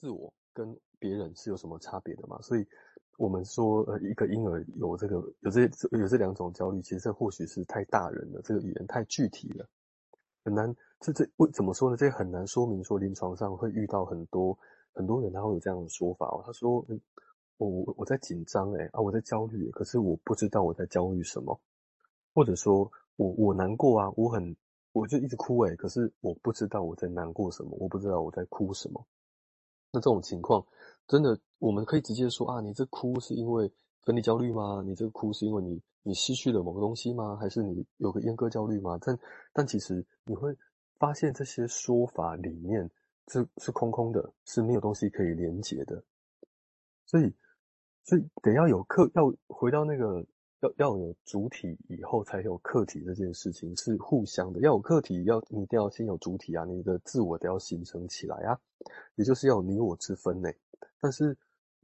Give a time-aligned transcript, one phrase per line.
[0.00, 2.40] 自我跟别人是有什么差别的嘛？
[2.40, 2.66] 所以，
[3.18, 9.68] 我们说，呃，一个婴儿有这个有这有这两种焦虑，其实这或许是太大人了，这个语言太具体了，
[10.42, 10.74] 很难。
[11.00, 11.98] 这这为怎么说呢？
[11.98, 14.58] 这很难说明说临床上会遇到很多
[14.94, 16.42] 很多人，他会有这样的说法哦。
[16.46, 16.82] 他说，
[17.58, 21.60] 我我我在紧张诶啊，我在焦虑，可是我不知道我在焦虑什么，
[22.34, 24.56] 或者说我我难过啊，我很
[24.92, 29.06] 我就一直哭诶，可是我不知道我在难过什么，我不知道我在哭什么。
[29.92, 30.64] 那这种情况，
[31.06, 33.70] 真的我们可以直接说啊，你这哭是因为
[34.02, 34.82] 分离焦虑吗？
[34.86, 37.36] 你这哭是因为你你失去了某个东西吗？
[37.36, 38.98] 还是你有个阉割焦虑吗？
[39.00, 39.18] 但
[39.52, 40.56] 但其实你会
[40.98, 42.90] 发现这些说法里面
[43.28, 46.02] 是是空空的，是没有东西可以连接的。
[47.06, 47.32] 所以
[48.04, 50.24] 所以得要有客，要回到那个。
[50.60, 54.60] 要要有主体以后才有客体，这件事情是互相的。
[54.60, 58.60] 要有客体，要你一定要先有主体啊，你的自我得要形成起来啊，
[59.14, 60.50] 也就是要有你我之分呢。
[61.00, 61.34] 但是，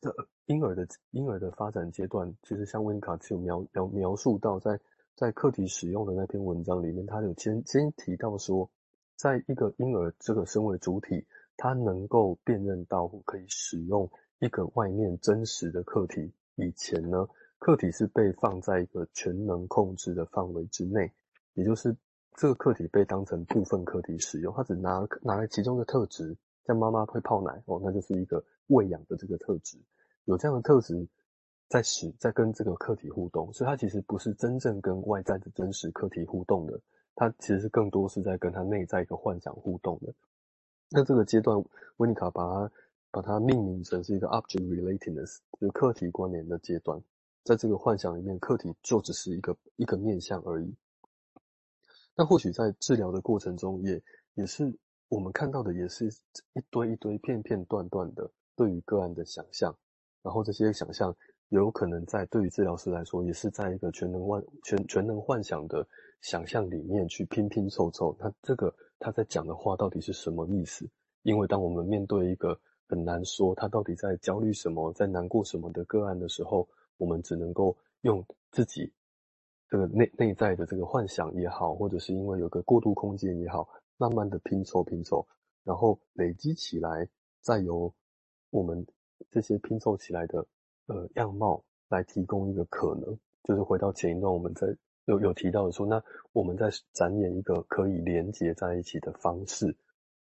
[0.01, 4.81] 这婴儿的婴儿的发展阶段，其实像温卡就描描描述到在，在
[5.15, 8.71] 在客体使用的那篇文章里面，他有先先提到说，
[9.17, 11.25] 在一个婴儿这个身为主体，
[11.57, 17.27] 他能够辨认到可以使用一个外面真实的客体以前呢。
[17.59, 21.11] 客体是被放在一个全能控制的范围之内，
[21.55, 21.97] 也就是
[22.35, 29.79] 这个客体被当成部分客体使用，它只拿拿来其中的特质，像妈妈会泡奶哦，那就是一个喂养的这个特质，
[30.25, 31.09] 有这样的特质
[31.69, 36.81] 在使在跟这个客体互动，所以它其实不是真正跟外在的真实客体互动的，
[37.15, 40.13] 它其实更多是在跟它内在一个幻想互动的。
[40.91, 41.61] 那这个阶段，
[41.97, 42.73] 温尼卡把它
[43.11, 47.03] 把它命名成是一个 object relatedness，就客体关联的阶段。
[47.47, 50.75] 在这个幻想里面，客体就只是一个一个面相而已。
[52.17, 54.03] 那或许在治疗的过程中也，也
[54.35, 54.77] 也是
[55.09, 56.09] 我们看到的，也是
[56.55, 59.73] 一堆一堆片片段段的对于个案的想象。
[60.23, 61.17] 然后这些想象
[61.51, 65.87] 有可能在对于治疗师来说，也是在一个全能幻全全能幻想的
[66.23, 68.17] 想象里面去拼拼凑凑。
[68.19, 70.85] 那这个他在讲的话到底是什么意思？
[71.23, 72.59] 因为当我们面对一个
[72.89, 76.69] 很难说他到底在焦虑什么，在难过什么的个案的时候，
[76.99, 78.93] 我们只能够用自己
[79.69, 85.27] 这个内内在的这个幻想也好，或者是因为有个过渡空间也好，慢慢的拼凑拼凑，
[85.65, 87.09] 然后累积起来，
[87.41, 87.93] 再由
[88.51, 88.87] 我们
[89.31, 90.47] 这些拼凑起来的
[90.87, 94.67] 呃样貌来提供一个可能，就是回到前一段我们在
[95.07, 96.03] 有有提到的说，那
[96.33, 99.77] 我们在展演一个可以连接在一起的方式，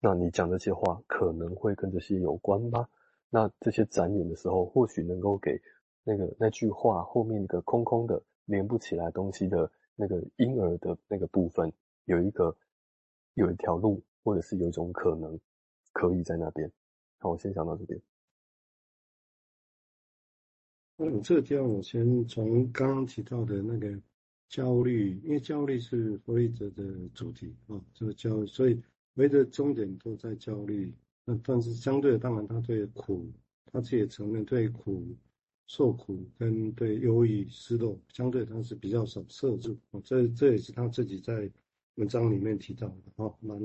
[0.00, 2.86] 那你讲这些话可能会跟这些有关吗？
[3.30, 5.60] 那这些展演的时候，或许能够给。
[6.02, 11.72] 那个那句话后面一个空空的连不起来东西的那个婴儿的那个部分，
[12.06, 12.56] 有一个
[13.34, 15.38] 有一条路，或者是有一种可能
[15.92, 16.70] 可以在那边。
[17.18, 18.00] 好，我先讲到这边。
[20.96, 23.98] 嗯，这个地方我先从刚刚提到的那个
[24.48, 28.82] 焦虑，因为焦虑是弗洛伊德的主题啊，这个焦虑，所以
[29.14, 30.94] 唯一的终点都在焦虑。
[31.24, 33.30] 那但是相对的，当然他对苦，
[33.66, 35.06] 他自己也承认对苦。
[35.70, 41.48] 受苦跟对忧郁、失落，相对他是比较少摄入，这这也是他自己在
[41.94, 43.32] 文章里面提到的哦。
[43.38, 43.56] 蛮，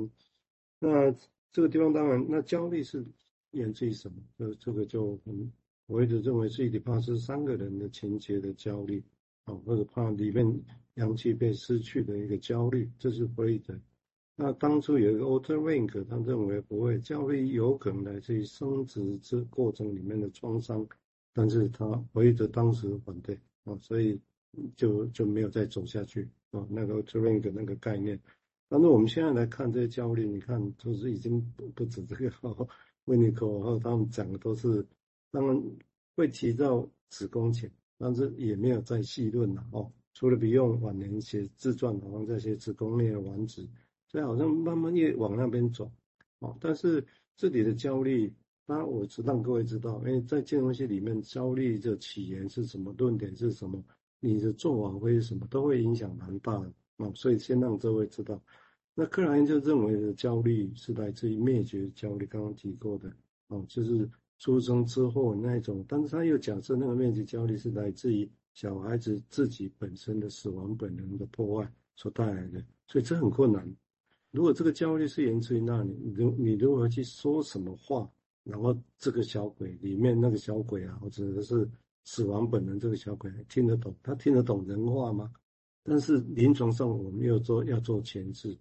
[0.78, 1.12] 那
[1.52, 3.04] 这个地方当然，那焦虑是
[3.54, 4.18] 源自于什么？
[4.38, 5.52] 这这个就很，
[5.88, 9.04] 我一直认为是伊底帕斯三个人的情节的焦虑，
[9.46, 10.62] 哦，或者怕里面
[10.98, 13.74] 阳气被失去的一个焦虑，这是弗洛伊德。
[14.36, 20.88] 那当初有一个 o t t e r w i n k 他认为不会焦虑有可能来自于生殖之过程里面的创伤。
[21.38, 24.18] 但是他弗洛伊德当时反对啊，所以
[24.78, 26.66] 就就没有再走下去啊。
[26.70, 28.18] 那个 Trenk 那个概念，
[28.70, 32.32] 但是我们现在来看这些焦虑，你看就是已经不不止这个
[33.04, 34.88] 温尼科和他们讲的都是，
[35.30, 35.62] 当然
[36.16, 39.92] 会提到子宫颈，但是也没有再细论了哦。
[40.14, 43.68] 除了比用晚年写自传，好像在写子宫内的卵子，
[44.08, 45.92] 所以好像慢慢越往那边走
[46.40, 46.56] 哦。
[46.62, 48.34] 但是这里的焦虑。
[48.68, 53.84] 那我是让各位知道，因为在金融系里面，焦虑的起源是什么，论点是什么，
[54.20, 57.12] 你的做法会是什么，都会影响蛮大的啊。
[57.14, 58.42] 所以先让各位知道，
[58.96, 63.08] 那克莱因就认为的焦虑是来自于灭绝焦虑，刚刚提过的
[63.50, 64.10] 啊，就是
[64.40, 73.64] 出生之后那一种，但是他又假设那个灭绝焦虑是来自于小孩子自己本身的死亡本能的破坏所带来的，所以这很困难。
[74.32, 78.10] 如果这个焦虑是源自于那里，你如你如何去说什么话？
[78.46, 81.70] 然后这个小鬼里面那个小鬼啊，或者是
[82.06, 83.94] 死亡本能这个小鬼听得懂？
[84.02, 85.30] 他听得懂人话吗？
[85.84, 88.58] 但是临床上我们又做要做前置，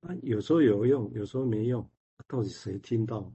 [0.00, 1.88] 啊，有时候有用，有时候没用，
[2.26, 3.32] 到底谁听到？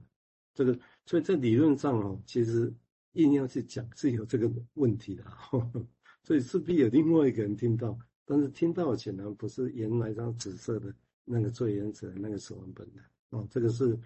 [0.54, 2.72] 这个，所以在理论上哦，其实
[3.12, 5.86] 硬要去讲是有这个问题的，呵 呵
[6.22, 10.92] 所以势必有另外一个人听到，但是听到显然不是原来张紫色的
[11.24, 13.00] 那个最原始的那个死亡本的
[13.30, 13.96] 哦，这个是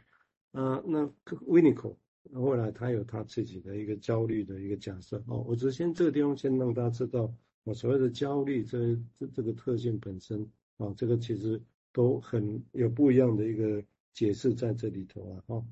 [0.52, 1.05] 啊、呃，那
[1.47, 1.97] w i n n i c o
[2.35, 7.32] 后来他有他自己的一个焦虑的一个假设哦，我只先这个地方先让大家知道，
[7.64, 11.61] 我所谓的焦虑这这这个特性本身啊，这个其实
[11.93, 13.82] 都很有不一样的一个
[14.12, 15.64] 解释在这里头啊，哈，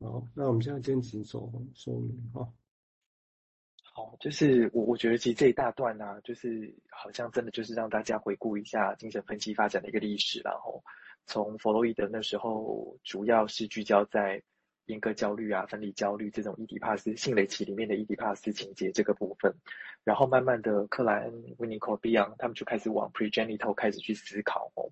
[0.00, 2.52] 好，那我们现在先请说说明哈。
[3.82, 10.84] 好，就是我我觉得其实这一大段呢、就是好像真的就是让大家回顾一下精神分析发展的一个历史，然后
[11.26, 14.42] 从弗洛伊德那时候主要是聚焦在。
[14.86, 19.52] 阉割焦虑啊，分离焦虑这种伊底帕斯性雷期里面的伊底帕斯情节这个部分，
[20.04, 24.88] 然后慢慢的克莱恩、温尼科、比昂他们就开始往 pregenital 开始去思考哦。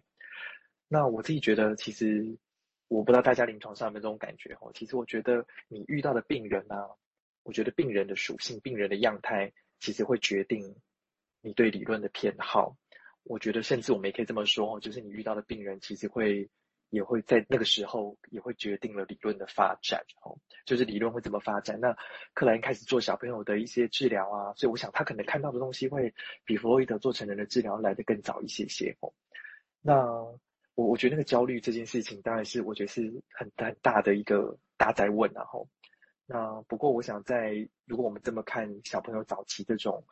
[0.88, 2.36] 那我自己觉得，其实
[2.88, 4.72] 我不知道大家临床上有没有这种感觉哦。
[4.74, 6.90] 其实我觉得你遇到的病人啊，
[7.44, 10.74] 我觉得病人的属性、病人的样态，其实会决定
[11.40, 12.76] 你对理论的偏好。
[13.24, 16.48] 我觉得甚至我们也可以这么说，就是你遇到的病人其实会。
[16.90, 21.80] 也会在那个时候也会决定了理论的发展哦，就是理论会怎么发展。
[21.80, 21.96] 那
[22.34, 29.12] 克莱因开始做小朋友的一些治疗啊，所以我想他可能看到的东西会比弗洛伊德做成人的治疗来得更早一些些哦。
[29.80, 29.96] 那
[30.76, 35.66] 我我觉得那个焦虑这件事情，当然是我觉得是很很大的一个大哉问然后。
[36.26, 40.04] 那不过我想在如果我们这么看小朋友早期这种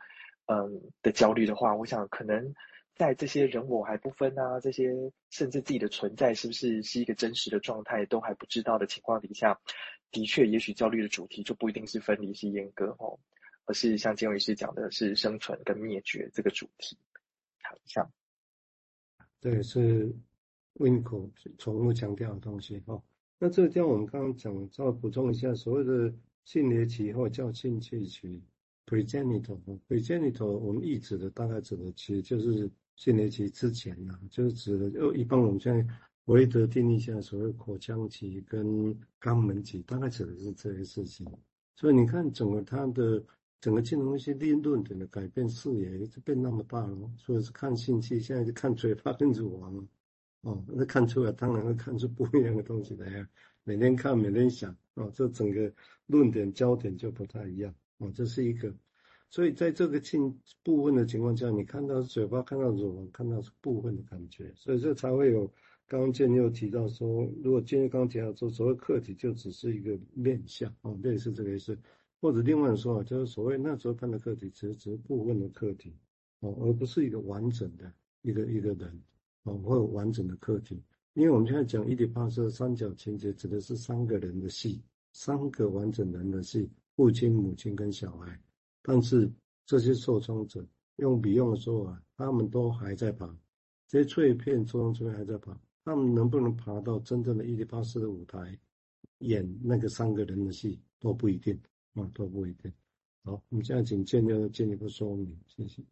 [0.46, 2.52] 嗯的焦虑的话，我想可能。
[2.94, 4.92] 在这些人我还不分啊，这些
[5.30, 9.58] 甚至自己的存在是不是是一个真实的状态都还不知道的情况底下，
[10.10, 13.18] 的确，也许焦虑的主题就不一定是分离、是阉割哦，
[13.64, 16.98] 而是像金伟医师讲的是生存跟灭绝这个主题。
[17.62, 18.12] 好，像
[19.40, 20.14] 对，是
[20.74, 23.02] Winnicott 重复强调的东西哈。
[23.38, 26.14] 那这个地方我们刚刚讲，稍微补充一下，所谓的
[26.44, 28.44] 性别期或叫性器期
[28.86, 32.70] Pregenital，Pregenital，我们意指的大概指的其实就是。
[32.96, 35.82] 性别期之前呢、就是指的，就一般我们现在
[36.24, 41.26] 弗洛伊德定义下所谓口腔期跟肛门期，大概指的是这些事情。
[41.74, 43.20] 所以你看，整个他的
[43.60, 47.10] 整个金融一些理论点的改变视野就变那么大了。
[47.16, 49.88] 所以是看信息，现在就看嘴巴跟乳房
[50.42, 53.26] 哦，那看出来当然会看出不一样的东西来。
[53.64, 55.72] 每天看，每天想哦，这整个
[56.06, 58.72] 论点焦点就不太一样哦，这是一个。
[59.32, 65.50] 所以在这个性部分的情况下，你看到嘴巴，看到乳房，看到是部分的感觉，所以这才会有
[65.88, 71.74] 刚刚建又提到说，如果建又刚刚提到说，所谓客体就只是一个面相哦，类似这个意思，
[72.20, 75.96] 或者另外说法就是所谓那时候看的客体，其实只是部分的客体
[76.40, 77.90] 哦，而不是一个完整的
[78.20, 79.02] 一个一个人
[79.44, 80.78] 哦，或者完整的客体，
[81.14, 84.82] 因为我们现在讲伊底帕斯三角情节指的是三个人的戏，
[85.14, 88.38] 三个完整人的戏，父亲、母亲跟小孩。
[88.82, 89.30] 但是
[89.64, 93.26] 这些受创者用笔用的时候啊，他们都还在爬，
[93.88, 98.58] 这些碎片受创者还在爬，他们能不能爬到真正的伊底帕斯的舞台，
[99.18, 101.58] 演那个三个人的戏都不一定
[101.94, 102.72] 啊，都不一定。
[103.24, 105.82] 好，我们现在请建又进一步说明，谢谢。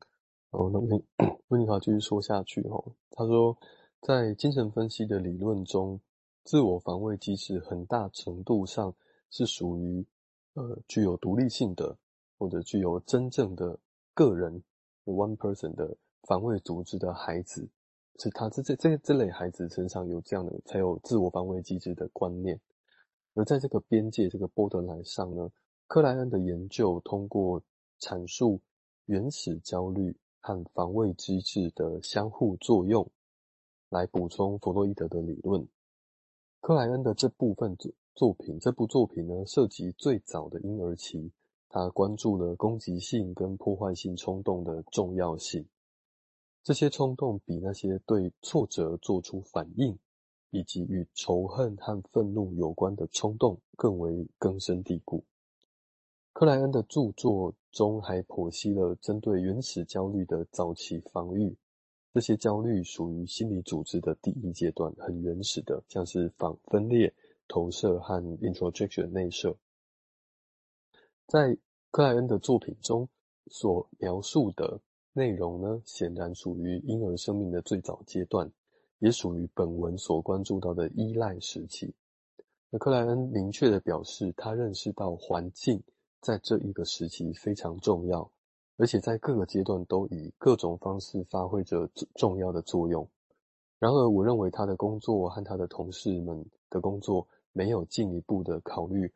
[0.51, 1.03] 好，那 温
[1.49, 3.57] 温尼卡继续说下去哈，他说，
[4.03, 6.01] 在精神分析的理论中，
[6.43, 8.93] 自我防卫机制很大程度上
[9.31, 10.05] 是属于
[10.55, 11.97] 呃具有独立性的。
[12.41, 13.79] 或者具有真正的
[14.15, 14.63] 个人
[15.05, 17.69] one person 的防卫组织的孩子，
[18.19, 22.59] 是他这这这这类孩子身上有这样的才有自我防卫机制的观念。
[23.35, 25.51] 而在这个边界这个 borderline 上呢，
[25.87, 27.63] 克莱恩的研究通过
[28.01, 28.59] 阐述
[29.05, 33.07] 原始焦虑和防卫机制的相互作用，
[33.91, 35.69] 来补充弗洛伊德的理论。
[36.61, 41.31] 克莱恩的这部分作作品，这部作品呢，涉及最早的婴儿期。
[41.71, 45.65] 他关注了攻击性跟破坏性冲动的重要性。
[46.65, 49.97] 这些冲动比那些对挫折做出反应，
[50.51, 55.25] 以及与仇恨和愤怒有关的冲动更为根深蒂固。
[56.33, 61.57] 克莱恩的著作中还剖析了针对原始焦虑的早期防御。
[62.13, 67.15] 这些焦虑属于心理组织的第一阶段，很原始的，像是反分裂、
[67.47, 69.57] 投射和 introjection 内射。
[71.31, 71.57] 在
[71.93, 73.09] 克莱恩的作品中
[73.53, 74.81] 所描述的
[75.13, 78.51] 内容呢，显然属于婴儿生命的最早阶段，
[78.99, 81.95] 也属于本文所关注到的依赖时期。
[82.69, 85.81] 那克莱恩明确地表示，他认识到环境
[86.21, 88.29] 在这一个时期非常重要，
[88.77, 93.09] 而且在各个阶段都以各种方式发挥着重要的作用。
[93.79, 99.13] 然而，我认为他的工作和他的同事们的工作没有进一步的考虑。